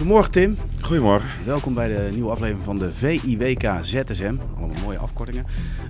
Goedemorgen 0.00 0.32
Tim. 0.32 0.56
Goedemorgen. 0.80 1.30
Welkom 1.44 1.74
bij 1.74 1.88
de 1.88 2.10
nieuwe 2.12 2.30
aflevering 2.30 2.64
van 2.64 2.78
de 2.78 2.92
VIWK 2.92 3.70
ZSM. 3.80 4.36
Allemaal 4.56 4.82
mooie 4.82 4.98
afkortingen. 4.98 5.46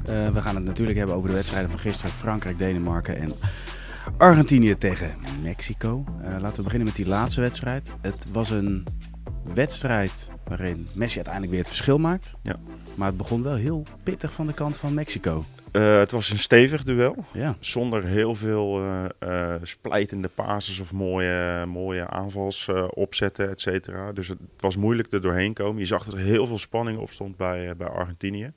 Uh, 0.08 0.28
we 0.28 0.40
gaan 0.40 0.54
het 0.54 0.64
natuurlijk 0.64 0.98
hebben 0.98 1.16
over 1.16 1.28
de 1.28 1.34
wedstrijden 1.34 1.70
van 1.70 1.78
gisteren. 1.78 2.12
Frankrijk, 2.12 2.58
Denemarken 2.58 3.16
en 3.16 3.32
Argentinië 4.18 4.78
tegen 4.78 5.10
Mexico. 5.42 6.04
Uh, 6.20 6.36
laten 6.40 6.56
we 6.56 6.62
beginnen 6.62 6.88
met 6.88 6.96
die 6.96 7.06
laatste 7.06 7.40
wedstrijd. 7.40 7.88
Het 8.00 8.26
was 8.32 8.50
een 8.50 8.86
wedstrijd 9.54 10.30
waarin 10.44 10.88
Messi 10.94 11.16
uiteindelijk 11.16 11.52
weer 11.52 11.62
het 11.62 11.70
verschil 11.70 11.98
maakt. 11.98 12.34
Ja. 12.42 12.56
Maar 12.94 13.08
het 13.08 13.16
begon 13.16 13.42
wel 13.42 13.54
heel 13.54 13.86
pittig 14.02 14.32
van 14.32 14.46
de 14.46 14.52
kant 14.52 14.76
van 14.76 14.94
Mexico. 14.94 15.44
Uh, 15.72 15.98
het 15.98 16.10
was 16.10 16.30
een 16.30 16.38
stevig 16.38 16.82
duel. 16.82 17.24
Ja. 17.32 17.56
Zonder 17.60 18.04
heel 18.04 18.34
veel 18.34 18.82
uh, 18.84 19.04
uh, 19.20 19.54
splijtende 19.62 20.28
pases 20.28 20.80
of 20.80 20.92
mooie, 20.92 21.66
mooie 21.66 22.08
aanvalsopzetten, 22.08 23.50
et 23.50 23.60
cetera. 23.60 24.12
Dus 24.12 24.28
het 24.28 24.38
was 24.58 24.76
moeilijk 24.76 25.12
er 25.12 25.20
doorheen 25.20 25.52
komen. 25.52 25.80
Je 25.80 25.86
zag 25.86 26.04
dat 26.04 26.14
er 26.14 26.20
heel 26.20 26.46
veel 26.46 26.58
spanning 26.58 26.98
op 26.98 27.10
stond 27.10 27.36
bij, 27.36 27.76
bij 27.76 27.88
Argentinië. 27.88 28.52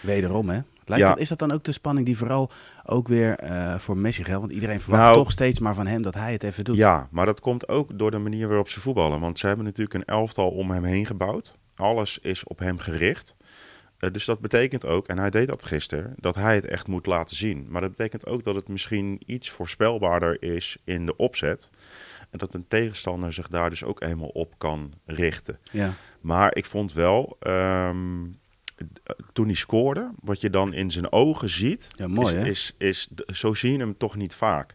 Wederom, 0.00 0.48
hè? 0.48 0.60
Lijkt 0.84 1.04
Ja. 1.04 1.10
dat, 1.10 1.18
is 1.18 1.28
dat 1.28 1.38
dan 1.38 1.52
ook 1.52 1.64
de 1.64 1.72
spanning 1.72 2.06
die 2.06 2.16
vooral 2.16 2.50
ook 2.88 3.08
weer 3.08 3.38
voor 3.78 3.96
Messi 3.96 4.24
geldt? 4.24 4.40
Want 4.40 4.52
iedereen 4.52 4.80
verwacht 4.80 5.02
Nou, 5.02 5.16
toch 5.16 5.30
steeds 5.30 5.58
maar 5.58 5.74
van 5.74 5.86
hem 5.86 6.02
dat 6.02 6.14
hij 6.14 6.32
het 6.32 6.42
even 6.42 6.64
doet. 6.64 6.76
Ja, 6.76 7.08
maar 7.10 7.26
dat 7.26 7.40
komt 7.40 7.68
ook 7.68 7.98
door 7.98 8.10
de 8.10 8.18
manier 8.18 8.48
waarop 8.48 8.68
ze 8.68 8.80
voetballen. 8.80 9.20
Want 9.20 9.38
ze 9.38 9.46
hebben 9.46 9.64
natuurlijk 9.64 9.94
een 9.94 10.04
elftal 10.04 10.50
om 10.50 10.70
hem 10.70 10.84
heen 10.84 11.06
gebouwd. 11.06 11.58
Alles 11.74 12.18
is 12.18 12.44
op 12.44 12.58
hem 12.58 12.78
gericht. 12.78 13.36
Uh, 13.98 14.10
dus 14.12 14.24
dat 14.24 14.40
betekent 14.40 14.86
ook, 14.86 15.06
en 15.06 15.18
hij 15.18 15.30
deed 15.30 15.48
dat 15.48 15.64
gisteren, 15.64 16.14
dat 16.16 16.34
hij 16.34 16.54
het 16.54 16.66
echt 16.66 16.86
moet 16.86 17.06
laten 17.06 17.36
zien. 17.36 17.66
Maar 17.68 17.80
dat 17.80 17.90
betekent 17.90 18.26
ook 18.26 18.44
dat 18.44 18.54
het 18.54 18.68
misschien 18.68 19.20
iets 19.26 19.50
voorspelbaarder 19.50 20.42
is 20.42 20.76
in 20.84 21.06
de 21.06 21.16
opzet. 21.16 21.70
En 22.30 22.38
dat 22.38 22.54
een 22.54 22.68
tegenstander 22.68 23.32
zich 23.32 23.48
daar 23.48 23.70
dus 23.70 23.84
ook 23.84 24.02
eenmaal 24.02 24.28
op 24.28 24.54
kan 24.58 24.92
richten. 25.04 25.58
Ja. 25.72 25.92
Maar 26.20 26.56
ik 26.56 26.64
vond 26.64 26.92
wel, 26.92 27.36
um, 27.46 28.38
toen 29.32 29.46
hij 29.46 29.54
scoorde, 29.54 30.10
wat 30.20 30.40
je 30.40 30.50
dan 30.50 30.72
in 30.72 30.90
zijn 30.90 31.12
ogen 31.12 31.50
ziet, 31.50 31.88
Ja, 31.96 32.06
mooi, 32.06 32.36
is, 32.36 32.74
is, 32.78 33.08
is, 33.26 33.38
zo 33.38 33.54
zie 33.54 33.72
je 33.72 33.78
hem 33.78 33.96
toch 33.96 34.16
niet 34.16 34.34
vaak. 34.34 34.74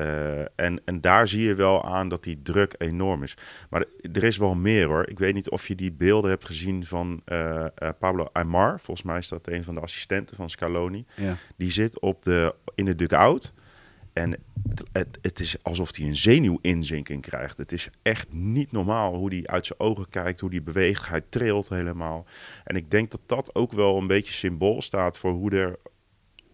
Uh, 0.00 0.40
en, 0.40 0.80
en 0.84 1.00
daar 1.00 1.28
zie 1.28 1.42
je 1.42 1.54
wel 1.54 1.84
aan 1.84 2.08
dat 2.08 2.22
die 2.22 2.42
druk 2.42 2.74
enorm 2.78 3.22
is. 3.22 3.36
Maar 3.70 3.84
er 4.12 4.24
is 4.24 4.36
wel 4.36 4.54
meer 4.54 4.86
hoor. 4.86 5.08
Ik 5.08 5.18
weet 5.18 5.34
niet 5.34 5.50
of 5.50 5.68
je 5.68 5.74
die 5.74 5.92
beelden 5.92 6.30
hebt 6.30 6.44
gezien 6.44 6.86
van 6.86 7.22
uh, 7.26 7.66
uh, 7.82 7.88
Pablo 7.98 8.28
Aymar. 8.32 8.80
Volgens 8.80 9.06
mij 9.06 9.18
is 9.18 9.28
dat 9.28 9.48
een 9.48 9.64
van 9.64 9.74
de 9.74 9.80
assistenten 9.80 10.36
van 10.36 10.50
Scaloni. 10.50 11.04
Ja. 11.14 11.36
Die 11.56 11.70
zit 11.70 12.00
op 12.00 12.22
de, 12.22 12.54
in 12.74 12.84
de 12.84 12.94
dugout. 12.94 13.52
En 14.18 14.30
het, 14.68 14.84
het, 14.92 15.18
het, 15.22 15.40
is 15.40 15.62
alsof 15.62 15.96
hij 15.96 16.06
een 16.06 16.16
zenuwinzinking 16.16 17.22
krijgt. 17.22 17.56
Het 17.56 17.72
is 17.72 17.90
echt 18.02 18.32
niet 18.32 18.72
normaal 18.72 19.14
hoe 19.14 19.34
hij 19.34 19.46
uit 19.46 19.66
zijn 19.66 19.80
ogen 19.80 20.08
kijkt, 20.08 20.40
hoe 20.40 20.50
hij 20.50 20.62
beweegt. 20.62 21.08
Hij 21.08 21.22
trilt 21.28 21.68
helemaal. 21.68 22.26
En 22.64 22.76
ik 22.76 22.90
denk 22.90 23.10
dat 23.10 23.20
dat 23.26 23.54
ook 23.54 23.72
wel 23.72 23.96
een 23.96 24.06
beetje 24.06 24.32
symbool 24.32 24.82
staat 24.82 25.18
voor 25.18 25.32
hoe 25.32 25.50
er 25.50 25.78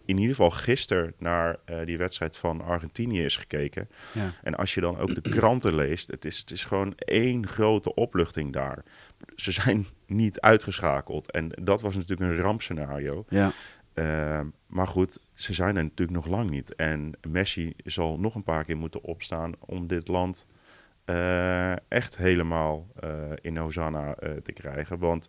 in 0.05 0.17
ieder 0.17 0.35
geval 0.35 0.51
gisteren 0.51 1.15
naar 1.19 1.57
uh, 1.71 1.85
die 1.85 1.99
wedstrijd 1.99 2.37
van 2.37 2.61
Argentinië 2.61 3.25
is 3.25 3.37
gekeken. 3.37 3.89
Ja. 4.13 4.33
En 4.43 4.55
als 4.55 4.75
je 4.75 4.81
dan 4.81 4.99
ook 4.99 5.15
de 5.15 5.31
kranten 5.31 5.75
leest, 5.75 6.11
het 6.11 6.25
is, 6.25 6.39
het 6.39 6.51
is 6.51 6.65
gewoon 6.65 6.93
één 6.97 7.49
grote 7.49 7.95
opluchting 7.95 8.53
daar. 8.53 8.83
Ze 9.35 9.53
zijn 9.53 9.87
niet 10.07 10.41
uitgeschakeld. 10.41 11.31
En 11.31 11.49
dat 11.63 11.81
was 11.81 11.95
natuurlijk 11.95 12.31
een 12.31 12.41
rampscenario. 12.41 13.25
Ja. 13.29 13.53
Uh, 13.95 14.41
maar 14.67 14.87
goed, 14.87 15.19
ze 15.35 15.53
zijn 15.53 15.77
er 15.77 15.83
natuurlijk 15.83 16.25
nog 16.25 16.27
lang 16.27 16.51
niet. 16.51 16.75
En 16.75 17.13
Messi 17.29 17.75
zal 17.85 18.19
nog 18.19 18.35
een 18.35 18.43
paar 18.43 18.65
keer 18.65 18.77
moeten 18.77 19.03
opstaan 19.03 19.53
om 19.59 19.87
dit 19.87 20.09
land 20.09 20.47
uh, 21.07 21.73
echt 21.73 22.17
helemaal 22.17 22.89
uh, 23.05 23.31
in 23.41 23.57
Hosanna 23.57 24.15
te 24.43 24.53
krijgen. 24.53 24.99
Want 24.99 25.29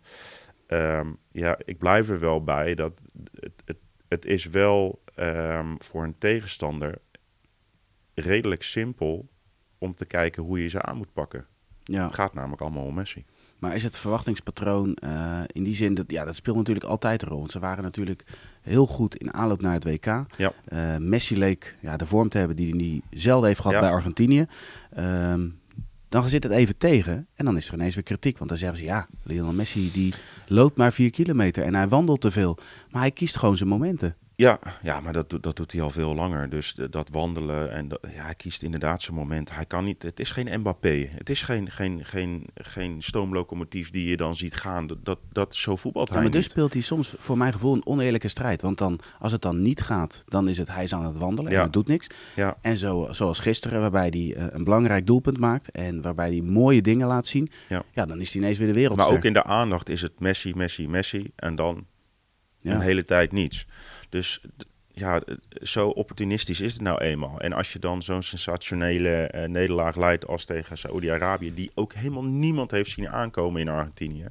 um, 0.68 1.18
ja, 1.32 1.58
ik 1.64 1.78
blijf 1.78 2.08
er 2.08 2.18
wel 2.18 2.44
bij 2.44 2.74
dat 2.74 3.00
het, 3.32 3.62
het 3.64 3.78
het 4.08 4.24
is 4.24 4.44
wel 4.44 5.02
um, 5.16 5.74
voor 5.78 6.04
een 6.04 6.18
tegenstander 6.18 6.98
redelijk 8.14 8.62
simpel 8.62 9.28
om 9.78 9.94
te 9.94 10.04
kijken 10.04 10.42
hoe 10.42 10.62
je 10.62 10.68
ze 10.68 10.82
aan 10.82 10.96
moet 10.96 11.12
pakken. 11.12 11.46
Ja. 11.84 12.04
Het 12.04 12.14
gaat 12.14 12.34
namelijk 12.34 12.62
allemaal 12.62 12.84
om 12.84 12.94
Messi. 12.94 13.24
Maar 13.58 13.74
is 13.74 13.82
het 13.82 13.96
verwachtingspatroon 13.98 14.96
uh, 15.04 15.40
in 15.46 15.62
die 15.64 15.74
zin, 15.74 15.94
dat, 15.94 16.04
ja, 16.08 16.24
dat 16.24 16.34
speelt 16.34 16.56
natuurlijk 16.56 16.86
altijd 16.86 17.22
een 17.22 17.28
rol. 17.28 17.38
Want 17.38 17.50
ze 17.50 17.58
waren 17.58 17.82
natuurlijk 17.82 18.24
heel 18.62 18.86
goed 18.86 19.16
in 19.16 19.34
aanloop 19.34 19.60
naar 19.60 19.72
het 19.72 19.84
WK. 19.84 20.24
Ja. 20.36 20.52
Uh, 20.68 20.96
Messi 20.96 21.38
leek 21.38 21.76
ja, 21.80 21.96
de 21.96 22.06
vorm 22.06 22.28
te 22.28 22.38
hebben 22.38 22.56
die 22.56 22.74
hij 22.76 23.18
zelden 23.20 23.46
heeft 23.46 23.60
gehad 23.60 23.74
Ja. 23.74 23.80
bij 23.80 23.90
Argentinië. 23.90 24.46
Um, 24.98 25.58
dan 26.08 26.28
zit 26.28 26.42
het 26.42 26.52
even 26.52 26.76
tegen 26.78 27.26
en 27.34 27.44
dan 27.44 27.56
is 27.56 27.68
er 27.68 27.74
ineens 27.74 27.94
weer 27.94 28.04
kritiek. 28.04 28.38
Want 28.38 28.50
dan 28.50 28.58
zeggen 28.58 28.78
ze, 28.78 28.84
ja, 28.84 29.06
Lionel 29.22 29.52
Messi 29.52 29.90
die 29.92 30.14
loopt 30.46 30.76
maar 30.76 30.92
vier 30.92 31.10
kilometer 31.10 31.64
en 31.64 31.74
hij 31.74 31.88
wandelt 31.88 32.20
te 32.20 32.30
veel. 32.30 32.58
Maar 32.90 33.00
hij 33.00 33.10
kiest 33.10 33.36
gewoon 33.36 33.56
zijn 33.56 33.68
momenten. 33.68 34.16
Ja, 34.38 34.58
ja 34.82 35.00
maar 35.00 35.12
dat, 35.12 35.30
doet- 35.30 35.42
dat 35.42 35.56
doet 35.56 35.72
hij 35.72 35.80
al 35.80 35.90
veel 35.90 36.14
langer. 36.14 36.48
Dus 36.50 36.74
dat 36.90 37.08
wandelen 37.12 37.72
en 37.72 37.88
dat, 37.88 37.98
ja, 38.14 38.22
hij 38.24 38.34
kiest 38.34 38.62
inderdaad 38.62 39.02
zijn 39.02 39.16
moment. 39.16 39.54
Hij 39.54 39.64
kan 39.66 39.84
niet, 39.84 40.02
het 40.02 40.20
is 40.20 40.30
geen 40.30 40.60
Mbappé. 40.60 41.08
Het 41.10 41.30
is 41.30 41.42
geen, 41.42 41.70
geen, 41.70 42.04
geen, 42.04 42.46
geen 42.54 43.02
stoomlocomotief 43.02 43.90
die 43.90 44.08
je 44.08 44.16
dan 44.16 44.34
ziet 44.34 44.54
gaan. 44.54 44.86
Dat, 44.86 45.04
dat, 45.04 45.18
dat, 45.32 45.54
zo 45.54 45.76
voetbalt 45.76 46.08
Ja, 46.08 46.14
hij 46.14 46.22
maar 46.22 46.32
dus 46.32 46.44
speelt 46.44 46.72
hij 46.72 46.82
soms 46.82 47.14
voor 47.18 47.36
mijn 47.36 47.52
gevoel 47.52 47.74
een 47.74 47.86
oneerlijke 47.86 48.28
strijd. 48.28 48.62
Want 48.62 48.78
dan, 48.78 49.00
als 49.18 49.32
het 49.32 49.42
dan 49.42 49.62
niet 49.62 49.80
gaat, 49.80 50.22
dan 50.26 50.48
is 50.48 50.58
het 50.58 50.68
hij 50.68 50.84
is 50.84 50.94
aan 50.94 51.04
het 51.04 51.18
wandelen 51.18 51.50
en 51.50 51.56
Ja. 51.56 51.62
het 51.62 51.72
doet 51.72 51.86
niks. 51.86 52.06
Ja, 52.34 52.56
En 52.60 52.78
zo, 52.78 53.08
zoals 53.10 53.38
gisteren, 53.38 53.80
waarbij 53.80 54.08
hij 54.10 54.34
eh, 54.34 54.46
een 54.50 54.64
belangrijk 54.64 55.06
doelpunt 55.06 55.38
maakt 55.38 55.70
en 55.70 56.02
waarbij 56.02 56.28
hij 56.28 56.40
mooie 56.40 56.82
dingen 56.82 57.06
laat 57.06 57.26
zien. 57.26 57.50
Ja. 57.68 58.06
dan 58.06 58.20
is 58.20 58.32
hij 58.32 58.42
ineens 58.42 58.58
weer 58.58 58.68
de 58.68 58.74
wereld. 58.74 58.96
maar 58.98 59.08
ook 59.08 59.24
in 59.24 59.32
de 59.32 59.44
aandacht 59.44 59.88
is 59.88 60.02
het 60.02 60.20
Messi, 60.20 60.52
Messi, 60.54 60.88
Messi. 60.88 61.30
En 61.36 61.54
dan 61.54 61.86
een 62.62 62.80
hele 62.80 63.04
tijd 63.04 63.32
niets. 63.32 63.66
Dus 64.08 64.40
ja, 64.98 65.22
zo 65.62 65.88
opportunistisch 65.88 66.60
is 66.60 66.72
het 66.72 66.82
nou 66.82 67.00
eenmaal. 67.00 67.40
En 67.40 67.52
als 67.52 67.72
je 67.72 67.78
dan 67.78 68.02
zo'n 68.02 68.22
sensationele 68.22 69.10
eh, 69.10 69.48
nederlaag 69.48 69.96
leidt 69.96 70.26
als 70.26 70.44
tegen 70.44 70.78
Saoedi-Arabië, 70.78 71.54
die 71.54 71.70
ook 71.74 71.92
helemaal 71.92 72.24
niemand 72.24 72.70
heeft 72.70 72.90
zien 72.90 73.08
aankomen 73.08 73.60
in 73.60 73.68
Argentinië, 73.68 74.28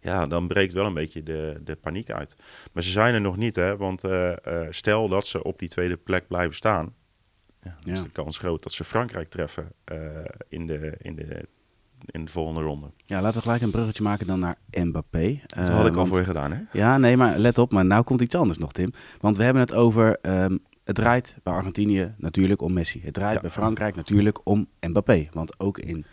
ja, 0.00 0.26
dan 0.26 0.48
breekt 0.48 0.72
wel 0.72 0.86
een 0.86 0.94
beetje 0.94 1.22
de, 1.22 1.60
de 1.64 1.76
paniek 1.76 2.10
uit. 2.10 2.36
Maar 2.72 2.82
ze 2.82 2.90
zijn 2.90 3.14
er 3.14 3.20
nog 3.20 3.36
niet, 3.36 3.54
hè? 3.54 3.76
Want 3.76 4.04
eh, 4.04 4.32
eh, 4.46 4.66
stel 4.70 5.08
dat 5.08 5.26
ze 5.26 5.42
op 5.42 5.58
die 5.58 5.68
tweede 5.68 5.96
plek 5.96 6.28
blijven 6.28 6.54
staan, 6.54 6.94
ja, 7.62 7.76
dan 7.80 7.94
is 7.94 8.02
de 8.02 8.10
kans 8.10 8.38
groot 8.38 8.62
dat 8.62 8.72
ze 8.72 8.84
Frankrijk 8.84 9.30
treffen 9.30 9.72
in, 10.48 10.66
de, 10.66 10.94
in, 10.98 11.14
de, 11.16 11.48
in 12.06 12.24
de 12.24 12.30
volgende 12.30 12.60
ronde. 12.60 12.86
Ja, 13.04 13.20
laten 13.20 13.36
we 13.36 13.42
gelijk 13.42 13.62
een 13.62 13.70
bruggetje 13.70 14.02
maken 14.02 14.26
dan 14.26 14.38
naar 14.38 14.56
Mbappé. 14.70 15.40
Dat 15.46 15.68
had 15.68 15.84
ik 15.86 15.90
al 15.90 15.96
want- 15.96 16.08
voor 16.08 16.18
je 16.18 16.24
gedaan, 16.24 16.52
hè? 16.52 16.58
Ja, 16.72 16.98
nee, 16.98 17.16
maar 17.16 17.38
let 17.38 17.58
op, 17.58 17.72
maar 17.72 17.84
nou 17.84 18.02
komt 18.02 18.20
iets 18.20 18.34
anders 18.34 18.58
nog, 18.58 18.72
Tim. 18.72 18.92
Want 19.20 19.36
we 19.36 19.42
hebben 19.42 19.62
het 19.62 19.74
over, 19.74 20.18
ehm, 20.22 20.56
het 20.84 20.94
draait 20.96 21.36
bij 21.42 21.52
Argentinië 21.52 22.14
natuurlijk 22.18 22.62
om 22.62 22.72
Messi. 22.72 23.00
Het 23.04 23.14
draait 23.14 23.34
Ja. 23.34 23.40
bij 23.40 23.50
Frankrijk 23.50 23.94
natuurlijk 23.96 24.38
om 24.44 24.66
Mbappé. 24.80 25.28
Want 25.32 25.60
ook 25.60 25.78
in, 25.78 26.04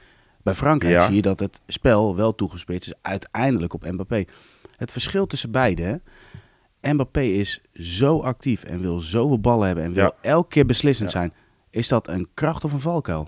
bij 0.43 0.53
Frankrijk 0.53 0.93
Ja. 0.93 1.05
zie 1.05 1.15
je 1.15 1.21
dat 1.21 1.39
het 1.39 1.61
spel 1.67 2.15
wel 2.15 2.35
toegespitst 2.35 2.87
is 2.89 2.97
uiteindelijk 3.01 3.73
op 3.73 3.91
Mbappé. 3.91 4.25
Het 4.77 4.91
verschil 4.91 5.25
tussen 5.27 5.51
beiden, 5.51 5.85
hè. 6.81 6.93
Mbappé 6.93 7.21
is 7.21 7.61
zo 7.73 8.19
actief 8.19 8.63
en 8.63 8.81
wil 8.81 8.99
zoveel 8.99 9.39
ballen 9.39 9.65
hebben 9.65 9.83
en 9.85 9.93
wil 9.93 10.03
Ja. 10.03 10.13
elke 10.21 10.47
keer 10.49 10.65
beslissend 10.65 11.11
zijn. 11.11 11.33
Is 11.69 11.87
dat 11.87 12.07
een 12.07 12.27
kracht 12.33 12.63
of 12.63 12.73
een 12.73 12.79
valkuil? 12.81 13.27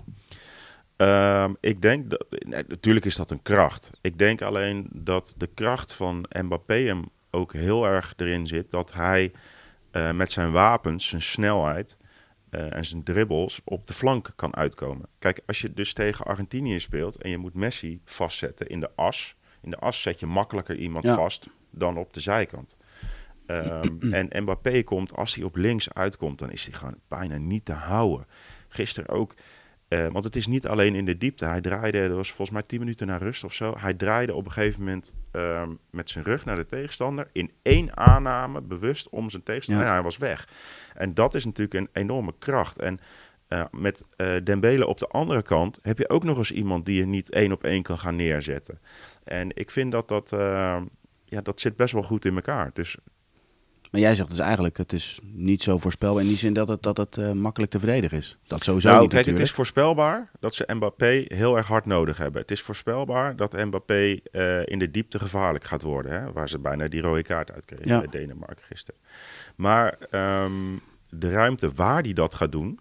Ehm, 0.96 1.52
ik 1.60 1.82
denk, 1.82 2.10
dat, 2.10 2.26
nee, 2.30 2.64
natuurlijk 2.68 3.06
is 3.06 3.16
dat 3.16 3.30
een 3.30 3.42
kracht. 3.42 3.90
Ik 4.00 4.18
denk 4.18 4.42
alleen 4.42 4.88
dat 4.92 5.34
de 5.36 5.46
kracht 5.54 5.92
van 5.92 6.26
Mbappé 6.42 6.74
hem 6.74 7.04
ook 7.30 7.52
heel 7.52 7.86
erg 7.86 8.14
erin 8.16 8.46
zit 8.46 8.70
dat 8.70 8.92
hij 8.92 9.32
eh, 9.90 10.12
met 10.12 10.32
zijn 10.32 10.52
wapens, 10.52 11.06
zijn 11.08 11.22
snelheid 11.22 11.96
eh, 12.50 12.74
en 12.74 12.84
zijn 12.84 13.02
dribbles 13.02 13.60
op 13.64 13.86
de 13.86 13.92
flank 13.92 14.32
kan 14.36 14.56
uitkomen. 14.56 15.06
Kijk, 15.18 15.40
als 15.46 15.60
je 15.60 15.72
dus 15.72 15.92
tegen 15.92 16.24
Argentinië 16.24 16.80
speelt 16.80 17.16
en 17.16 17.30
je 17.30 17.38
moet 17.38 17.54
Messi 17.54 18.00
vastzetten 18.04 18.66
in 18.66 18.80
de 18.80 18.90
as. 18.94 19.36
In 19.60 19.70
de 19.70 19.78
as 19.78 20.02
zet 20.02 20.20
je 20.20 20.26
makkelijker 20.26 20.76
iemand 20.76 21.04
Ja. 21.04 21.14
vast 21.14 21.48
dan 21.70 21.96
op 21.96 22.12
de 22.12 22.20
zijkant. 22.20 22.76
Ehm, 23.46 24.12
en 24.12 24.42
Mbappé 24.42 24.82
komt, 24.82 25.16
als 25.16 25.34
hij 25.34 25.44
op 25.44 25.56
links 25.56 25.94
uitkomt, 25.94 26.38
dan 26.38 26.50
is 26.50 26.64
hij 26.64 26.74
gewoon 26.74 26.98
bijna 27.08 27.36
niet 27.36 27.64
te 27.64 27.72
houden. 27.72 28.26
Gisteren 28.68 29.10
ook, 29.10 29.34
eh, 29.88 30.06
want 30.06 30.24
het 30.24 30.36
is 30.36 30.46
niet 30.46 30.66
alleen 30.66 30.94
in 30.94 31.04
de 31.04 31.18
diepte. 31.18 31.44
Hij 31.44 31.60
draaide, 31.60 31.98
er 31.98 32.14
was 32.14 32.28
volgens 32.28 32.50
mij 32.50 32.62
10 32.62 32.78
minuten 32.78 33.06
naar 33.06 33.22
rust 33.22 33.44
of 33.44 33.52
zo. 33.52 33.74
Hij 33.78 33.94
draaide 33.94 34.34
op 34.34 34.44
een 34.44 34.52
gegeven 34.52 34.84
moment 34.84 35.12
ehm, 35.30 35.70
met 35.90 36.10
zijn 36.10 36.24
rug 36.24 36.44
naar 36.44 36.56
de 36.56 36.66
tegenstander. 36.66 37.28
In 37.32 37.50
één 37.62 37.96
aanname, 37.96 38.60
bewust 38.60 39.08
om 39.08 39.30
zijn 39.30 39.42
tegenstander. 39.42 39.84
Ja. 39.84 39.90
En 39.90 39.96
hij 39.96 40.04
was 40.04 40.18
weg. 40.18 40.48
En 40.94 41.14
dat 41.14 41.34
is 41.34 41.44
natuurlijk 41.44 41.74
een 41.74 42.02
enorme 42.02 42.34
kracht. 42.38 42.78
En 42.78 43.00
eh, 43.48 43.64
met 43.70 44.02
eh 44.16 44.34
Dembele 44.44 44.86
op 44.86 44.98
de 44.98 45.08
andere 45.08 45.42
kant 45.42 45.78
heb 45.82 45.98
je 45.98 46.08
ook 46.08 46.24
nog 46.24 46.38
eens 46.38 46.52
iemand 46.52 46.86
die 46.86 46.96
je 46.96 47.06
niet 47.06 47.30
één 47.30 47.52
op 47.52 47.64
één 47.64 47.82
kan 47.82 47.98
gaan 47.98 48.16
neerzetten. 48.16 48.80
En 49.24 49.56
ik 49.56 49.70
vind 49.70 49.92
dat 49.92 50.08
dat, 50.08 50.32
eh, 50.32 50.82
ja, 51.24 51.40
dat 51.40 51.60
zit 51.60 51.76
best 51.76 51.92
wel 51.92 52.02
goed 52.02 52.24
in 52.24 52.34
elkaar. 52.34 52.70
Dus 52.72 52.96
Maar 53.90 54.00
jij 54.00 54.14
zegt 54.14 54.28
dus 54.28 54.38
eigenlijk, 54.38 54.76
het 54.76 54.92
is 54.92 55.20
niet 55.22 55.62
zo 55.62 55.78
voorspelbaar 55.78 56.22
in 56.22 56.28
die 56.28 56.36
zin 56.36 56.52
dat 56.52 56.68
het, 56.68 56.82
dat 56.82 56.96
het 56.96 57.16
uh, 57.16 57.32
makkelijk 57.32 57.72
te 57.72 57.78
verdedigen 57.78 58.18
is. 58.18 58.38
Dat 58.46 58.64
sowieso 58.64 58.88
nou, 58.88 59.00
niet 59.00 59.10
kijk, 59.10 59.26
natuurlijk. 59.26 59.38
het 59.38 59.48
is 59.48 59.54
voorspelbaar 59.54 60.30
dat 60.40 60.54
ze 60.54 60.74
Mbappé 60.74 61.24
heel 61.28 61.56
erg 61.56 61.66
hard 61.66 61.86
nodig 61.86 62.16
hebben. 62.16 62.40
Het 62.40 62.50
is 62.50 62.62
voorspelbaar 62.62 63.36
dat 63.36 63.52
Mbappé 63.52 64.18
uh, 64.32 64.66
in 64.66 64.78
de 64.78 64.90
diepte 64.90 65.18
gevaarlijk 65.18 65.64
gaat 65.64 65.82
worden. 65.82 66.12
Hè? 66.12 66.32
Waar 66.32 66.48
ze 66.48 66.58
bijna 66.58 66.88
die 66.88 67.00
rode 67.00 67.22
kaart 67.22 67.52
uitkregen 67.52 67.88
Ja. 67.88 67.98
bij 67.98 68.20
Denemarken 68.20 68.64
gisteren. 68.64 69.00
Maar 69.56 69.96
ehm, 70.10 70.52
de 71.08 71.30
ruimte 71.30 71.72
waar 71.74 72.02
hij 72.02 72.12
dat 72.12 72.34
gaat 72.34 72.52
doen, 72.52 72.78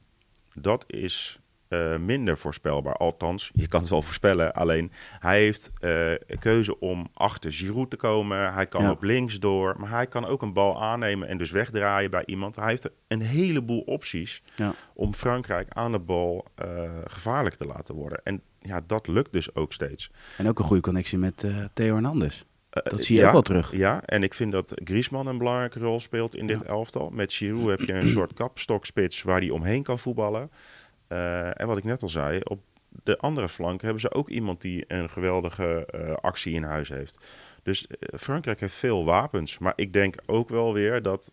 dat 0.54 0.84
is 0.88 1.40
eh, 1.76 1.98
minder 2.00 2.38
voorspelbaar. 2.38 2.96
Althans, 2.96 3.52
je 3.54 3.68
kan 3.68 3.80
het 3.82 3.90
wel 3.90 4.02
voorspellen. 4.02 4.54
Alleen 4.54 4.92
hij 5.20 5.40
heeft 5.40 5.72
eh, 5.80 6.12
keuze 6.40 6.80
om 6.80 7.08
achter 7.14 7.54
Giroud 7.54 7.90
te 7.90 7.96
komen. 7.98 8.54
Hij 8.54 8.68
kan 8.68 8.82
Ja. 8.84 8.92
op 8.92 9.04
links 9.04 9.40
door. 9.40 9.76
Maar 9.80 9.90
hij 9.90 10.08
kan 10.08 10.26
ook 10.26 10.42
een 10.42 10.54
bal 10.54 10.82
aannemen 10.84 11.28
en 11.28 11.38
dus 11.38 11.52
wegdraaien 11.52 12.12
bij 12.12 12.24
iemand. 12.26 12.56
Hij 12.56 12.70
heeft 12.70 12.90
een 13.08 13.22
heleboel 13.22 13.82
opties 13.82 14.44
Ja. 14.56 14.74
om 14.94 15.14
Frankrijk 15.14 15.68
aan 15.74 15.92
de 15.92 16.00
bal 16.00 16.46
eh, 16.56 16.68
gevaarlijk 17.06 17.56
te 17.56 17.66
laten 17.66 17.96
worden. 17.96 18.20
En 18.24 18.42
ja, 18.60 18.82
dat 18.88 19.08
lukt 19.08 19.32
dus 19.34 19.56
ook 19.56 19.74
steeds. 19.74 20.12
En 20.38 20.48
ook 20.48 20.60
een 20.60 20.66
goede 20.66 20.82
connectie 20.82 21.18
met 21.18 21.46
Theo 21.74 21.94
Hernandez. 21.94 22.44
Dat 22.84 23.04
zie 23.04 23.16
je 23.16 23.22
ja, 23.22 23.28
ook 23.28 23.34
wel 23.34 23.42
terug. 23.42 23.72
Ja, 23.76 24.02
en 24.06 24.24
ik 24.24 24.34
vind 24.34 24.52
dat 24.52 24.72
Griezmann 24.84 25.28
een 25.28 25.38
belangrijke 25.38 25.80
rol 25.80 26.00
speelt 26.00 26.36
in 26.36 26.48
dit 26.48 26.62
elftal. 26.64 27.10
Met 27.10 27.34
Giroud 27.34 27.70
heb 27.70 27.80
je 27.80 27.94
een 27.94 28.08
soort 28.08 28.34
kapstokspits 28.34 29.22
waar 29.22 29.40
hij 29.40 29.50
omheen 29.50 29.84
kan 29.84 30.00
voetballen. 30.00 30.52
Eh, 31.08 31.62
en 31.62 31.68
wat 31.68 31.78
ik 31.78 31.84
net 31.84 32.02
al 32.02 32.10
zei, 32.10 32.40
op 32.44 32.62
de 33.04 33.18
andere 33.18 33.50
flank 33.50 33.82
hebben 33.82 34.02
ze 34.02 34.14
ook 34.14 34.30
iemand 34.30 34.62
die 34.62 34.86
een 34.88 35.10
geweldige 35.10 35.86
eh, 35.86 36.14
actie 36.14 36.54
in 36.54 36.64
huis 36.64 36.90
heeft. 36.90 37.26
Dus 37.64 37.88
eh, 37.88 38.20
Frankrijk 38.20 38.60
heeft 38.60 38.76
veel 38.76 39.06
wapens. 39.06 39.58
Maar 39.58 39.74
ik 39.76 39.94
denk 39.94 40.16
ook 40.26 40.50
wel 40.50 40.74
weer 40.74 41.02
dat 41.02 41.32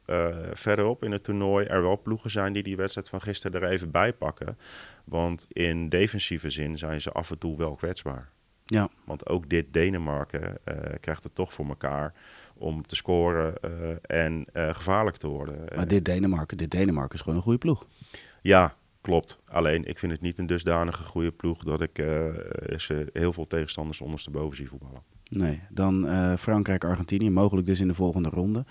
verderop 0.53 1.05
in 1.05 1.13
het 1.13 1.25
toernooi 1.25 1.67
er 1.67 1.83
wel 1.83 2.01
ploegen 2.03 2.31
zijn 2.31 2.53
die 2.53 2.63
die 2.63 2.77
wedstrijd 2.77 3.09
van 3.09 3.23
gisteren 3.23 3.63
er 3.63 3.69
even 3.69 3.91
bij 3.91 4.13
pakken. 4.13 4.59
Want 5.05 5.47
in 5.49 5.89
defensieve 5.89 6.51
zin 6.51 6.79
zijn 6.79 7.01
ze 7.01 7.13
af 7.13 7.31
en 7.31 7.39
toe 7.39 7.57
wel 7.57 7.75
kwetsbaar. 7.75 8.31
Ja. 8.65 8.89
Want 9.05 9.29
ook 9.29 9.49
dit 9.49 9.73
Denemarken 9.73 10.59
krijgt 11.01 11.23
het 11.23 11.35
toch 11.35 11.53
voor 11.53 11.67
elkaar 11.67 12.15
om 12.55 12.87
te 12.87 12.97
scoren 12.97 13.55
en 14.03 14.47
gevaarlijk 14.53 15.17
te 15.17 15.27
worden. 15.27 15.65
Maar 15.77 15.89
dit 15.89 16.05
Denemarken, 16.05 16.57
dit 16.57 16.71
Denemarken 16.71 17.15
is 17.15 17.21
gewoon 17.21 17.37
een 17.37 17.45
goede 17.45 17.59
ploeg. 17.59 17.87
ja, 18.43 18.77
klopt. 19.03 19.39
Alleen 19.49 19.85
ik 19.85 19.99
vind 19.99 20.13
het 20.13 20.21
niet 20.21 20.39
een 20.39 20.47
dusdanige 20.47 21.03
goede 21.05 21.31
ploeg 21.31 21.63
dat 21.63 21.81
ik 21.81 21.99
eh, 21.99 22.07
ze 22.77 23.07
heel 23.13 23.33
veel 23.33 23.47
tegenstanders 23.47 24.01
ondersteboven 24.01 24.57
zie 24.57 24.69
voetballen. 24.69 25.03
Nee, 25.31 25.61
dan 25.71 26.09
eh, 26.09 26.33
Frankrijk-Argentinië, 26.39 27.31
mogelijk 27.31 27.67
dus 27.67 27.81
in 27.81 27.89
de 27.89 27.95
volgende 27.95 28.29
ronde. 28.29 28.65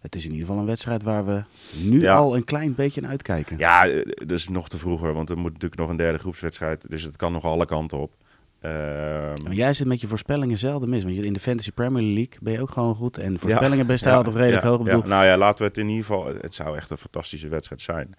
Het 0.00 0.14
is 0.14 0.24
in 0.24 0.30
ieder 0.30 0.46
geval 0.46 0.60
een 0.60 0.66
wedstrijd 0.66 1.02
waar 1.02 1.26
we 1.26 1.42
nu 1.82 2.00
Ja. 2.00 2.16
al 2.16 2.36
een 2.36 2.44
klein 2.44 2.74
beetje 2.74 3.00
naar 3.00 3.10
uitkijken. 3.10 3.58
Ja, 3.58 3.88
eh, 3.88 4.26
dus 4.26 4.48
nog 4.48 4.68
te 4.68 4.78
vroeger, 4.78 5.12
want 5.12 5.30
er 5.30 5.36
moet 5.36 5.52
natuurlijk 5.52 5.80
nog 5.80 5.90
een 5.90 5.96
derde 5.96 6.18
groepswedstrijd. 6.18 6.84
Dus 6.88 7.02
het 7.02 7.16
kan 7.16 7.32
nog 7.32 7.44
alle 7.44 7.66
kanten 7.66 7.98
op. 7.98 8.12
Ehm, 8.60 9.42
Maar 9.42 9.52
jij 9.52 9.72
zit 9.72 9.86
met 9.86 10.00
je 10.00 10.06
voorspellingen 10.06 10.58
zelden 10.58 10.88
mis. 10.88 11.04
Want 11.04 11.16
in 11.16 11.32
de 11.32 11.40
Fantasy 11.40 11.72
Premier 11.72 12.02
League 12.02 12.38
ben 12.40 12.52
je 12.52 12.60
ook 12.60 12.70
gewoon 12.70 12.94
goed. 12.94 13.18
En 13.18 13.38
voorspellingen 13.38 13.86
ben 13.86 13.96
je 13.98 14.08
ja, 14.08 14.14
altijd 14.14 14.36
redelijk 14.36 14.62
ja, 14.62 14.68
hoog. 14.68 14.78
Ja. 14.78 14.84
bedoel, 14.84 15.02
Nou 15.08 15.24
ja, 15.24 15.36
laten 15.36 15.58
we 15.58 15.68
het 15.68 15.78
in 15.78 15.88
ieder 15.88 16.04
geval... 16.04 16.26
Het 16.26 16.54
zou 16.54 16.76
echt 16.76 16.90
een 16.90 16.98
fantastische 16.98 17.48
wedstrijd 17.48 17.80
zijn. 17.80 18.14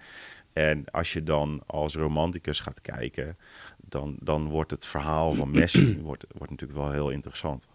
En 0.54 0.86
als 0.92 1.14
je 1.14 1.24
dan 1.24 1.64
als 1.66 1.96
romanticus 1.96 2.60
gaat 2.60 2.82
kijken... 2.82 3.38
dan, 3.78 4.16
dan 4.20 4.50
wordt 4.50 4.72
het 4.72 4.86
verhaal 4.86 5.34
van 5.34 5.52
Messi 5.60 6.00
wordt, 6.02 6.26
wordt 6.38 6.52
natuurlijk 6.52 6.80
wel 6.80 6.92
heel 6.92 7.10
interessant. 7.10 7.68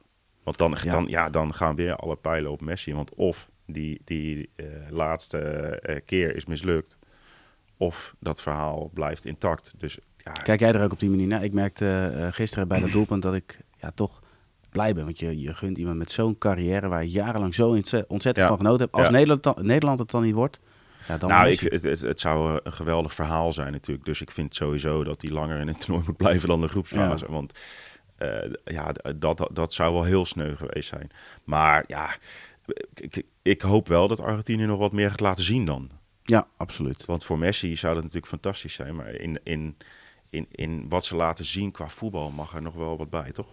Want 0.43 0.59
dan, 0.59 0.77
Ja. 0.83 0.91
dan, 0.91 1.07
ja, 1.07 1.31
dan 1.31 1.55
gaan 1.55 1.75
weer 1.75 1.97
alle 1.97 2.17
pijlen 2.17 2.51
op 2.51 2.61
Messi. 2.61 2.95
Want 2.95 3.15
of 3.15 3.51
die, 3.67 4.01
die 4.05 4.51
eh, 4.57 4.67
laatste 4.91 5.39
eh, 5.39 6.01
keer 6.05 6.37
is 6.37 6.47
mislukt... 6.47 6.99
of 7.77 8.15
dat 8.21 8.43
verhaal 8.43 8.91
blijft 8.95 9.25
intact. 9.25 9.75
Dus 9.77 9.99
ja, 10.17 10.33
Kijk 10.33 10.61
jij 10.61 10.73
er 10.73 10.83
ook 10.83 10.93
op 10.93 11.01
die 11.01 11.11
manier 11.11 11.27
naar? 11.27 11.45
Ik 11.45 11.53
merkte 11.53 11.89
eh, 12.15 12.29
gisteren 12.33 12.69
bij 12.69 12.81
dat 12.81 12.91
doelpunt 12.91 13.23
dat 13.23 13.35
ik 13.35 13.59
ja, 13.81 13.91
toch 13.95 14.23
blij 14.71 14.95
ben. 14.95 15.05
Want 15.05 15.19
je, 15.19 15.41
je 15.41 15.55
gunt 15.55 15.79
iemand 15.79 15.99
met 15.99 16.11
zo'n 16.11 16.39
carrière 16.39 16.89
waar 16.89 17.03
je 17.03 17.11
jarenlang 17.11 17.55
zo 17.55 17.69
ontze- 17.69 18.05
ontzettend 18.09 18.47
Ja. 18.47 18.53
van 18.57 18.57
genoten 18.65 18.81
hebt. 18.81 18.93
Als 18.93 19.05
Ja. 19.07 19.11
Nederland, 19.11 19.63
Nederland 19.63 19.99
het 19.99 20.11
dan 20.11 20.23
niet 20.23 20.35
wordt, 20.35 20.61
ja, 21.09 21.19
dan 21.19 21.29
nou, 21.29 21.49
ik, 21.49 21.61
het, 21.61 21.83
het, 21.83 22.01
het 22.01 22.21
zou 22.21 22.61
een 22.63 22.73
geweldig 22.73 23.15
verhaal 23.15 23.53
zijn 23.53 23.73
natuurlijk. 23.73 24.07
Dus 24.07 24.21
ik 24.21 24.31
vind 24.31 24.55
sowieso 24.55 25.05
dat 25.05 25.23
hij 25.23 25.31
langer 25.31 25.61
in 25.61 25.69
het 25.69 25.81
toernooi 25.85 26.07
moet 26.07 26.17
blijven 26.17 26.49
dan 26.49 26.61
de 26.61 26.69
groepsfase. 26.69 27.31
Want 27.31 27.53
eh, 28.17 28.51
ja, 28.65 28.93
dat, 29.17 29.49
dat 29.53 29.73
zou 29.73 29.93
wel 29.93 30.05
heel 30.05 30.25
sneu 30.27 30.57
geweest 30.57 30.89
zijn. 30.89 31.11
Maar 31.45 31.85
ja, 31.87 32.17
ik, 32.95 33.17
ik- 33.17 33.27
ik 33.43 33.63
hoop 33.63 33.89
wel 33.89 34.09
dat 34.09 34.21
Argentinië 34.21 34.65
nog 34.67 34.79
wat 34.79 34.93
meer 34.93 35.11
gaat 35.11 35.21
laten 35.21 35.45
zien 35.45 35.65
dan. 35.65 35.91
Ja, 36.23 36.47
absoluut. 36.57 37.05
Want 37.05 37.25
voor 37.25 37.39
Messi 37.39 37.77
zou 37.77 37.93
dat 37.95 38.03
natuurlijk 38.03 38.33
fantastisch 38.33 38.75
zijn. 38.75 38.97
Maar 38.97 39.09
in, 39.15 39.41
in, 39.43 39.77
in, 40.31 40.47
in 40.51 40.89
wat 40.89 41.05
ze 41.05 41.17
laten 41.17 41.45
zien 41.45 41.71
qua 41.71 41.89
voetbal 41.89 42.31
mag 42.31 42.55
er 42.55 42.63
nog 42.63 42.75
wel 42.75 42.97
wat 42.97 43.11
bij, 43.11 43.33
toch? 43.33 43.49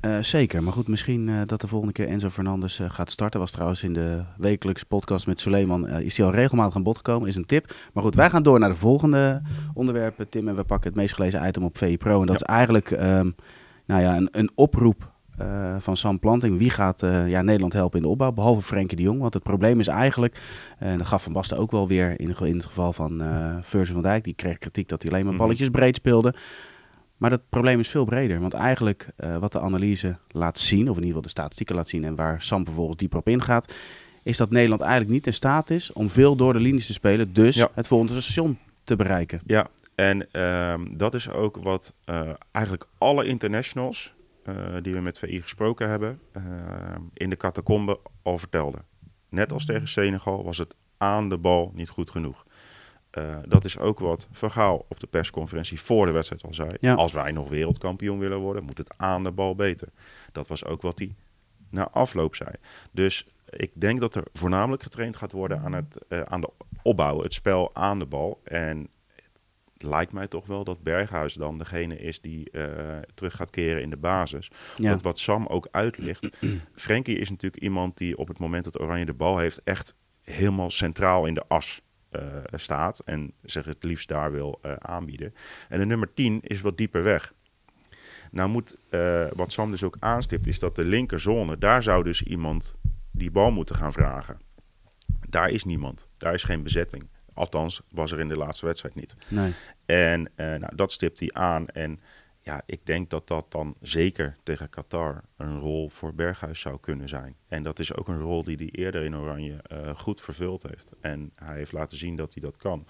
Eh, 0.00 0.18
zeker, 0.20 0.62
maar 0.62 0.72
goed, 0.72 0.88
misschien 0.88 1.28
eh, 1.28 1.34
dat 1.46 1.60
de 1.60 1.68
volgende 1.68 1.92
keer 1.94 2.08
Enzo 2.08 2.28
Fernandes 2.28 2.78
eh, 2.78 2.90
gaat 2.90 3.10
starten. 3.10 3.40
Was 3.40 3.50
trouwens 3.50 3.82
in 3.82 3.92
de 3.92 4.22
wekelijkse 4.36 4.84
podcast 4.86 5.26
met 5.26 5.40
Suleiman, 5.40 5.88
is 5.88 6.16
hij 6.16 6.26
al 6.26 6.32
regelmatig 6.32 6.74
aan 6.74 6.82
bod 6.82 6.96
gekomen, 6.96 7.28
is 7.28 7.36
een 7.36 7.46
tip. 7.46 7.74
Maar 7.92 8.02
goed, 8.02 8.14
wij 8.14 8.30
gaan 8.30 8.42
door 8.42 8.58
naar 8.58 8.68
de 8.68 8.76
volgende 8.76 9.42
onderwerpen, 9.74 10.28
Tim. 10.28 10.48
En 10.48 10.56
we 10.56 10.64
pakken 10.64 10.88
het 10.90 10.98
meest 10.98 11.14
gelezen 11.14 11.46
item 11.48 11.62
op 11.62 11.78
VI 11.78 11.96
Pro. 11.96 12.20
En 12.20 12.26
dat 12.26 12.36
is 12.36 12.42
eigenlijk 12.42 12.90
ehm, 12.90 13.30
nou 13.86 14.02
ja, 14.02 14.16
een, 14.16 14.28
een 14.30 14.50
oproep 14.54 15.12
van 15.78 15.96
Sam 15.96 16.18
Planting. 16.18 16.58
Wie 16.58 16.70
gaat 16.70 17.00
ja, 17.26 17.42
Nederland 17.42 17.72
helpen 17.72 17.96
in 17.98 18.04
de 18.04 18.10
opbouw, 18.10 18.32
behalve 18.32 18.62
Frenkie 18.62 18.96
de 18.96 19.02
Jong? 19.02 19.20
Want 19.20 19.34
het 19.34 19.42
probleem 19.42 19.80
is 19.80 19.86
eigenlijk, 19.86 20.40
en 20.78 20.98
dat 20.98 21.06
gaf 21.06 21.22
Van 21.22 21.32
Basten 21.32 21.56
ook 21.56 21.70
wel 21.70 21.88
weer 21.88 22.20
in, 22.20 22.34
in 22.40 22.56
het 22.56 22.66
geval 22.66 22.92
van 22.92 23.22
Virgil 23.62 23.94
van 23.94 24.02
Dijk. 24.02 24.24
Die 24.24 24.34
kreeg 24.34 24.58
kritiek 24.58 24.88
dat 24.88 25.02
hij 25.02 25.10
alleen 25.10 25.24
maar 25.24 25.34
Mhm. 25.34 25.42
balletjes 25.42 25.68
breed 25.68 25.96
speelde. 25.96 26.34
Maar 27.20 27.30
dat 27.30 27.42
probleem 27.48 27.78
is 27.80 27.88
veel 27.88 28.04
breder. 28.04 28.40
Want 28.40 28.54
eigenlijk 28.54 29.08
eh, 29.16 29.36
wat 29.36 29.52
de 29.52 29.60
analyse 29.60 30.16
laat 30.28 30.58
zien, 30.58 30.80
of 30.82 30.96
in 30.96 31.02
ieder 31.02 31.06
geval 31.06 31.22
de 31.22 31.28
statistieken 31.28 31.74
laat 31.74 31.88
zien 31.88 32.04
en 32.04 32.14
waar 32.14 32.42
Sam 32.42 32.64
vervolgens 32.64 32.96
dieper 32.96 33.18
op 33.18 33.28
ingaat, 33.28 33.72
is 34.22 34.36
dat 34.36 34.50
Nederland 34.50 34.80
eigenlijk 34.80 35.10
niet 35.10 35.26
in 35.26 35.32
staat 35.32 35.70
is 35.70 35.92
om 35.92 36.10
veel 36.10 36.36
door 36.36 36.52
de 36.52 36.60
linies 36.60 36.86
te 36.86 36.92
spelen. 36.92 37.32
Dus 37.32 37.56
Ja. 37.56 37.70
het 37.74 37.86
volgende 37.86 38.20
station 38.20 38.58
te 38.84 38.96
bereiken. 38.96 39.40
Ja, 39.46 39.66
en 39.94 40.32
ehm, 40.32 40.86
dat 40.96 41.14
is 41.14 41.30
ook 41.30 41.56
wat 41.56 41.94
eh, 42.04 42.30
eigenlijk 42.52 42.86
alle 42.98 43.24
internationals 43.24 44.14
eh, 44.44 44.54
die 44.82 44.94
we 44.94 45.00
met 45.00 45.18
VI 45.18 45.42
gesproken 45.42 45.88
hebben, 45.88 46.18
ehm, 46.32 47.00
in 47.14 47.30
de 47.30 47.36
catacombe 47.36 48.00
al 48.22 48.38
vertelden. 48.38 48.82
Net 49.28 49.52
als 49.52 49.64
tegen 49.64 49.88
Senegal 49.88 50.44
was 50.44 50.58
het 50.58 50.74
aan 50.96 51.28
de 51.28 51.36
bal 51.38 51.72
niet 51.74 51.88
goed 51.88 52.10
genoeg. 52.10 52.44
Eh, 53.10 53.36
dat 53.48 53.64
is 53.64 53.78
ook 53.78 53.98
wat 53.98 54.28
Van 54.32 54.50
Gaal 54.50 54.86
op 54.88 55.00
de 55.00 55.06
persconferentie 55.06 55.80
voor 55.80 56.06
de 56.06 56.12
wedstrijd 56.12 56.44
al 56.44 56.54
zei. 56.54 56.74
Ja. 56.80 56.94
Als 56.94 57.12
wij 57.12 57.32
nog 57.32 57.48
wereldkampioen 57.48 58.18
willen 58.18 58.38
worden, 58.38 58.64
moet 58.64 58.78
het 58.78 58.92
aan 58.96 59.22
de 59.22 59.30
bal 59.30 59.54
beter. 59.54 59.88
Dat 60.32 60.48
was 60.48 60.64
ook 60.64 60.82
wat 60.82 60.98
hij 60.98 61.14
na 61.70 61.88
afloop 61.90 62.34
zei. 62.34 62.50
Dus 62.90 63.26
ik 63.50 63.70
denk 63.74 64.00
dat 64.00 64.14
er 64.14 64.24
voornamelijk 64.32 64.82
getraind 64.82 65.16
gaat 65.16 65.32
worden 65.32 65.60
aan, 65.60 65.72
het, 65.72 65.98
eh, 66.08 66.20
aan 66.20 66.40
de 66.40 66.50
opbouw, 66.82 67.22
het 67.22 67.32
spel 67.32 67.74
aan 67.74 67.98
de 67.98 68.06
bal. 68.06 68.40
En 68.44 68.88
het 69.72 69.82
lijkt 69.82 70.12
mij 70.12 70.26
toch 70.26 70.46
wel 70.46 70.64
dat 70.64 70.82
Berghuis 70.82 71.34
dan 71.34 71.58
degene 71.58 71.98
is 71.98 72.20
die 72.20 72.50
eh, 72.50 72.98
terug 73.14 73.36
gaat 73.36 73.50
keren 73.50 73.82
in 73.82 73.90
de 73.90 73.96
basis. 73.96 74.50
Ja. 74.76 74.88
Want 74.88 75.02
wat 75.02 75.18
Sam 75.18 75.46
ook 75.46 75.68
uitlicht, 75.70 76.36
Frenkie 76.74 77.18
is 77.18 77.30
natuurlijk 77.30 77.62
iemand 77.62 77.96
die 77.96 78.18
op 78.18 78.28
het 78.28 78.38
moment 78.38 78.64
dat 78.64 78.80
Oranje 78.80 79.04
de 79.04 79.12
bal 79.12 79.38
heeft 79.38 79.62
echt 79.62 79.94
helemaal 80.22 80.70
centraal 80.70 81.26
in 81.26 81.34
de 81.34 81.44
as 81.48 81.82
eh, 82.10 82.22
staat 82.52 82.98
en 82.98 83.32
zich 83.42 83.64
het 83.64 83.82
liefst 83.82 84.08
daar 84.08 84.32
wil 84.32 84.58
eh, 84.62 84.72
aanbieden. 84.72 85.34
En 85.68 85.78
de 85.78 85.86
nummer 85.86 86.14
10 86.14 86.40
is 86.42 86.60
wat 86.60 86.76
dieper 86.76 87.02
weg. 87.02 87.32
Nou 88.30 88.48
moet, 88.48 88.76
eh, 88.88 89.26
wat 89.32 89.52
Sam 89.52 89.70
dus 89.70 89.82
ook 89.82 89.96
aanstipt, 90.00 90.46
is 90.46 90.58
dat 90.58 90.74
de 90.76 90.84
linkerzone, 90.84 91.58
daar 91.58 91.82
zou 91.82 92.04
dus 92.04 92.22
iemand 92.22 92.74
die 93.10 93.30
bal 93.30 93.50
moeten 93.50 93.76
gaan 93.76 93.92
vragen. 93.92 94.40
Daar 95.28 95.50
is 95.50 95.64
niemand. 95.64 96.08
Daar 96.16 96.34
is 96.34 96.44
geen 96.44 96.62
bezetting. 96.62 97.08
Althans, 97.34 97.80
was 97.90 98.12
er 98.12 98.20
in 98.20 98.28
de 98.28 98.36
laatste 98.36 98.66
wedstrijd 98.66 98.94
niet. 98.94 99.16
Nee. 99.28 99.52
En 99.86 100.30
nou, 100.36 100.76
dat 100.76 100.92
stipt 100.92 101.18
hij 101.18 101.30
aan. 101.32 101.68
En 101.68 102.00
ja, 102.42 102.62
ik 102.66 102.86
denk 102.86 103.10
dat 103.10 103.28
dat 103.28 103.52
dan 103.52 103.76
zeker 103.80 104.36
tegen 104.42 104.70
Qatar 104.70 105.24
een 105.36 105.58
rol 105.58 105.88
voor 105.88 106.14
Berghuis 106.14 106.60
zou 106.60 106.80
kunnen 106.80 107.08
zijn. 107.08 107.36
En 107.48 107.62
dat 107.62 107.78
is 107.78 107.94
ook 107.94 108.08
een 108.08 108.20
rol 108.20 108.42
die 108.42 108.56
hij 108.56 108.68
eerder 108.70 109.02
in 109.02 109.16
Oranje 109.16 109.56
eh, 109.62 109.96
goed 109.96 110.20
vervuld 110.20 110.62
heeft. 110.62 110.90
En 111.00 111.32
hij 111.34 111.56
heeft 111.56 111.72
laten 111.72 111.98
zien 111.98 112.16
dat 112.16 112.32
hij 112.34 112.42
dat 112.42 112.56
kan. 112.56 112.86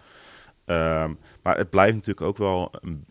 Ehm, 0.64 1.14
maar 1.42 1.56
het 1.56 1.70
blijft 1.70 1.94
natuurlijk 1.94 2.26
ook 2.26 2.36
wel 2.36 2.72
mm, 2.80 3.04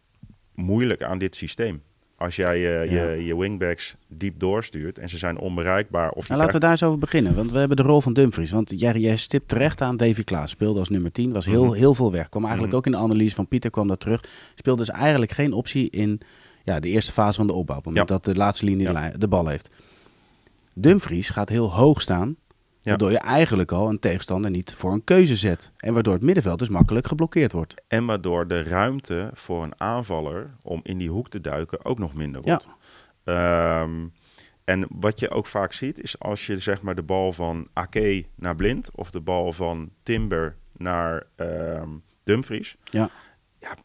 moeilijk 0.54 1.04
aan 1.04 1.18
dit 1.18 1.36
systeem. 1.36 1.84
Als 2.20 2.36
jij 2.36 2.56
eh, 2.82 2.92
Ja. 2.92 3.10
je, 3.10 3.26
je 3.26 3.38
wingbacks 3.38 3.96
diep 4.08 4.40
doorstuurt 4.40 4.98
en 5.00 5.10
ze 5.10 5.18
zijn 5.18 5.38
onbereikbaar. 5.38 6.10
Of 6.12 6.28
Nou, 6.28 6.40
laten 6.40 6.56
we 6.56 6.62
daar 6.62 6.72
eens 6.72 6.84
over 6.84 7.00
beginnen. 7.00 7.36
Want 7.36 7.52
we 7.52 7.58
hebben 7.58 7.78
de 7.78 7.84
rol 7.84 8.02
van 8.02 8.14
Dumfries. 8.14 8.52
Want 8.52 8.74
jij, 8.76 8.94
jij 8.94 9.16
stipt 9.16 9.48
terecht 9.48 9.82
aan 9.82 9.98
Davy 9.98 10.24
Klaas. 10.24 10.50
Speelde 10.52 10.80
als 10.80 10.90
nummer 10.90 11.12
10. 11.12 11.34
Was 11.34 11.46
heel, 11.46 11.66
Mhm. 11.66 11.74
heel 11.76 11.94
veel 11.96 12.12
weg. 12.12 12.30
Kwam 12.30 12.42
eigenlijk 12.44 12.74
Mhm. 12.74 12.82
ook 12.82 12.86
in 12.94 13.00
de 13.00 13.06
analyse 13.06 13.36
van 13.36 13.48
Pieter 13.48 13.70
kwam 13.70 13.88
dat 13.88 14.00
terug. 14.00 14.24
Speelde 14.56 14.86
dus 14.86 14.90
eigenlijk 14.96 15.32
geen 15.32 15.54
optie 15.54 15.90
in 15.90 16.22
ja, 16.64 16.80
de 16.80 16.88
eerste 16.88 17.12
fase 17.12 17.38
van 17.38 17.48
de 17.48 17.54
opbouw. 17.54 17.82
Ja. 17.94 18.04
dat 18.04 18.26
de 18.26 18.36
laatste 18.36 18.66
linie 18.66 18.88
Ja. 18.92 19.12
de 19.18 19.28
bal 19.28 19.48
heeft. 19.48 19.70
Dumfries 20.74 21.30
gaat 21.30 21.50
heel 21.50 21.74
hoog 21.74 22.02
staan. 22.02 22.36
Ja. 22.82 22.90
Waardoor 22.90 23.12
je 23.12 23.20
eigenlijk 23.20 23.72
al 23.72 23.90
een 23.90 24.00
tegenstander 24.00 24.52
niet 24.52 24.74
voor 24.74 24.92
een 24.92 25.04
keuze 25.04 25.36
zet. 25.36 25.72
En 25.78 25.94
waardoor 25.94 26.14
het 26.14 26.24
middenveld 26.24 26.60
dus 26.60 26.70
makkelijk 26.70 27.08
geblokkeerd 27.08 27.52
wordt. 27.52 27.74
En 27.88 28.06
waardoor 28.06 28.48
de 28.48 28.64
ruimte 28.64 29.30
voor 29.34 29.64
een 29.64 29.80
aanvaller 29.80 30.56
om 30.62 30.80
in 30.84 30.98
die 30.98 31.10
hoek 31.10 31.30
te 31.30 31.42
duiken 31.42 31.86
ook 31.86 32.00
nog 32.00 32.14
minder 32.14 32.42
wordt. 32.42 32.68
Ehm, 33.24 34.08
en 34.64 34.86
wat 34.90 35.20
je 35.20 35.30
ook 35.30 35.48
vaak 35.48 35.74
ziet, 35.74 36.04
is 36.04 36.20
als 36.20 36.46
je 36.46 36.60
zeg 36.60 36.82
maar 36.82 36.96
de 36.96 37.04
bal 37.04 37.32
van 37.32 37.68
Ake 37.74 38.26
naar 38.36 38.56
Blind 38.56 38.90
of 38.96 39.12
de 39.12 39.22
bal 39.22 39.52
van 39.52 39.90
Timber 40.04 40.56
naar 40.78 41.24
ehm, 41.36 41.90
Dumfries. 42.24 42.76
Ja. 42.84 43.10
ja. 43.60 43.76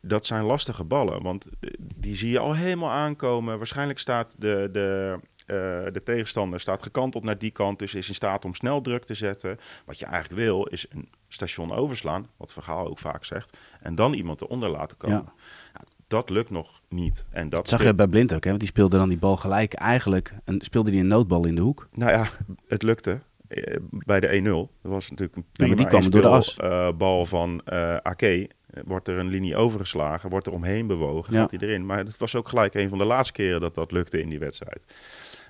Dat 0.00 0.26
zijn 0.26 0.44
lastige 0.44 0.84
ballen, 0.84 1.22
want 1.22 1.46
eh, 1.60 1.70
die 1.96 2.16
zie 2.16 2.30
je 2.30 2.38
al 2.38 2.54
helemaal 2.54 2.90
aankomen. 2.90 3.56
Waarschijnlijk 3.56 3.98
staat 3.98 4.34
de, 4.38 4.68
de, 4.72 5.18
eh, 5.48 5.56
de 5.92 6.00
tegenstander 6.04 6.60
staat 6.60 6.82
gekanteld 6.82 7.24
naar 7.24 7.38
die 7.38 7.50
kant, 7.50 7.78
dus 7.78 7.94
is 7.94 8.08
in 8.08 8.14
staat 8.14 8.44
om 8.44 8.54
snel 8.54 8.80
druk 8.80 9.04
te 9.04 9.14
zetten. 9.14 9.58
Wat 9.86 9.98
je 9.98 10.04
eigenlijk 10.06 10.40
wil, 10.40 10.64
is 10.64 10.86
een 10.90 11.08
station 11.28 11.72
overslaan, 11.72 12.26
wat 12.36 12.52
Vergaal 12.52 12.86
ook 12.86 12.98
vaak 12.98 13.24
zegt, 13.24 13.56
en 13.80 13.94
dan 13.94 14.12
iemand 14.12 14.40
eronder 14.40 14.68
laten 14.68 14.96
komen. 14.96 15.16
Ja. 15.16 15.32
Ja, 15.74 15.80
dat 16.06 16.30
lukt 16.30 16.50
nog 16.50 16.80
niet. 16.88 17.24
En 17.30 17.42
dat 17.48 17.58
Dat 17.58 17.68
zag 17.68 17.82
je 17.82 17.94
bij 17.94 18.08
Blind 18.08 18.34
ook, 18.34 18.42
hè? 18.42 18.48
want 18.48 18.60
die 18.60 18.68
speelde 18.70 18.96
dan 18.96 19.08
die 19.08 19.18
bal 19.18 19.36
gelijk. 19.36 19.74
Eigenlijk 19.74 20.34
een, 20.44 20.60
speelde 20.60 20.90
die 20.90 21.00
een 21.00 21.06
noodbal 21.06 21.44
in 21.46 21.54
de 21.54 21.60
hoek. 21.60 21.88
Nou 21.92 22.10
ja, 22.10 22.28
het 22.68 22.82
lukte. 22.82 23.20
Eh, 23.48 23.76
Bij 23.90 24.20
de 24.20 24.26
1-0. 24.42 24.44
Dat 24.82 24.92
was 24.92 25.10
natuurlijk 25.10 25.36
een 25.36 25.44
prima 25.52 25.74
die 25.74 25.86
kwam 25.86 26.10
door 26.10 26.20
de 26.20 26.28
as. 26.28 26.56
eh, 26.56 26.88
bal 26.96 27.26
van 27.26 27.62
Ake. 28.02 28.48
Eh, 28.70 28.82
Wordt 28.86 29.08
er 29.08 29.18
een 29.18 29.28
linie 29.28 29.56
overgeslagen, 29.56 30.30
wordt 30.30 30.46
er 30.46 30.52
omheen 30.52 30.86
bewogen, 30.86 31.32
Ja. 31.34 31.40
gaat 31.40 31.50
hij 31.50 31.60
erin. 31.60 31.86
Maar 31.86 31.98
het 31.98 32.16
was 32.18 32.34
ook 32.36 32.48
gelijk 32.48 32.74
een 32.74 32.88
van 32.88 32.98
de 32.98 33.04
laatste 33.04 33.32
keren 33.32 33.60
dat 33.60 33.74
dat 33.74 33.92
lukte 33.92 34.20
in 34.20 34.28
die 34.28 34.38
wedstrijd. 34.38 34.86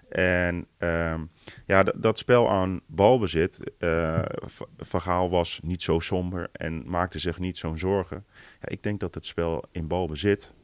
En 0.09 0.67
ehm, 0.79 1.21
ja, 1.67 1.83
dat, 1.83 1.95
dat 2.03 2.19
spel 2.19 2.51
aan 2.51 2.81
balbezit, 2.87 3.61
V- 3.79 4.61
Van 4.77 5.01
Gaal 5.03 5.31
was 5.31 5.61
niet 5.63 5.83
zo 5.83 5.99
somber 5.99 6.49
en 6.53 6.83
maakte 6.87 7.19
zich 7.19 7.39
niet 7.39 7.59
zo'n 7.59 7.79
zorgen. 7.79 8.25
Ja, 8.61 8.69
ik 8.69 8.83
denk 8.83 9.01
dat 9.01 9.15
het 9.15 9.27
spel 9.27 9.65
in 9.73 9.87
balbezit 9.89 10.55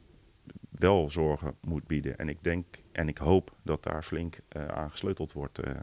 wel 0.71 1.09
zorgen 1.09 1.55
moet 1.61 1.87
bieden. 1.87 2.17
En 2.17 2.29
ik 2.29 2.37
denk 2.43 2.65
en 2.91 3.07
ik 3.07 3.17
hoop 3.17 3.51
dat 3.63 3.83
daar 3.83 4.03
flink 4.03 4.37
eh 4.49 4.65
aan 4.67 4.91
gesleuteld 4.91 5.33
wordt. 5.33 5.59
eh 5.59 5.73
Ja, 5.73 5.79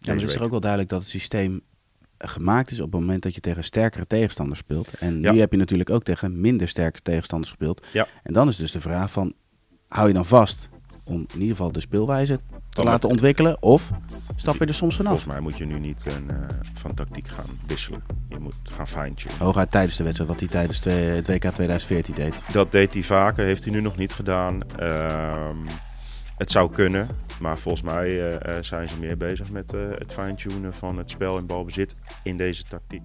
maar 0.00 0.14
het 0.14 0.22
is 0.28 0.32
toch 0.32 0.42
ook 0.42 0.50
wel 0.50 0.60
duidelijk 0.60 0.90
dat 0.90 1.00
het 1.00 1.10
systeem 1.10 1.60
gemaakt 2.18 2.70
is 2.70 2.80
op 2.80 2.92
het 2.92 3.00
moment 3.00 3.22
dat 3.22 3.34
je 3.34 3.40
tegen 3.40 3.64
sterkere 3.64 4.06
tegenstanders 4.06 4.60
speelt. 4.60 4.92
En 4.98 5.20
Ja. 5.20 5.32
nu 5.32 5.38
heb 5.38 5.50
je 5.52 5.56
natuurlijk 5.58 5.90
ook 5.90 6.02
tegen 6.02 6.40
minder 6.40 6.68
sterke 6.68 7.00
tegenstanders 7.02 7.50
gespeeld. 7.50 7.86
Ja. 7.92 8.06
En 8.22 8.32
dan 8.32 8.48
is 8.48 8.56
dus 8.56 8.72
de 8.72 8.80
vraag 8.80 9.10
van, 9.12 9.34
hou 9.88 10.08
je 10.08 10.14
dan 10.14 10.26
vast 10.26 10.68
om 11.10 11.26
in 11.34 11.40
ieder 11.40 11.56
geval 11.56 11.72
de 11.72 11.80
speelwijze 11.80 12.38
te 12.68 12.82
laten 12.82 13.08
ontwikkelen? 13.08 13.62
Of 13.62 13.90
stap 14.36 14.54
je 14.54 14.66
er 14.66 14.74
soms 14.74 14.96
vanaf? 14.96 15.10
Volgens 15.10 15.32
mij 15.32 15.40
moet 15.40 15.58
je 15.58 15.66
nu 15.66 15.78
niet 15.78 16.04
een, 16.06 16.30
eh, 16.30 16.36
van 16.74 16.94
tactiek 16.94 17.28
gaan 17.28 17.58
wisselen. 17.66 18.02
Je 18.28 18.38
moet 18.38 18.54
gaan 18.72 18.88
fine-tunen. 18.88 19.38
Hooguit 19.38 19.70
tijdens 19.70 19.96
de 19.96 20.04
wedstrijd, 20.04 20.30
wat 20.30 20.40
hij 20.40 20.48
tijdens 20.48 20.84
het 20.84 21.26
WK 21.26 21.52
2014 21.52 22.14
deed. 22.14 22.34
Dat 22.52 22.72
deed 22.72 22.92
hij 22.94 23.02
vaker, 23.02 23.44
heeft 23.44 23.64
hij 23.64 23.72
nu 23.72 23.80
nog 23.80 23.96
niet 23.96 24.12
gedaan. 24.12 24.62
Ehm, 24.78 25.56
het 26.36 26.50
zou 26.50 26.70
kunnen, 26.72 27.08
maar 27.40 27.58
volgens 27.58 27.82
mij 27.82 28.06
eh, 28.06 28.56
eh, 28.56 28.62
zijn 28.62 28.88
ze 28.88 28.98
meer 28.98 29.16
bezig 29.16 29.50
met 29.50 29.70
het 29.70 30.12
fine-tunen 30.12 30.74
van 30.74 30.98
het 30.98 31.10
spel 31.10 31.38
in 31.38 31.46
balbezit 31.46 31.96
in 32.22 32.36
deze 32.36 32.64
tactiek. 32.68 33.02